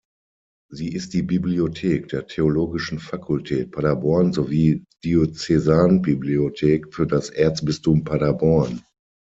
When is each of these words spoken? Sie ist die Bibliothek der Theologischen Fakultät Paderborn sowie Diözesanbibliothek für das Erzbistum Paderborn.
Sie 0.71 0.91
ist 0.93 1.13
die 1.13 1.21
Bibliothek 1.21 2.07
der 2.07 2.25
Theologischen 2.25 2.97
Fakultät 2.97 3.69
Paderborn 3.69 4.33
sowie 4.33 4.83
Diözesanbibliothek 5.05 6.91
für 6.91 7.05
das 7.05 7.29
Erzbistum 7.29 8.03
Paderborn. 8.03 8.81